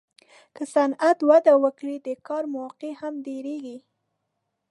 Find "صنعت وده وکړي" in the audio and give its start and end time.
0.73-1.95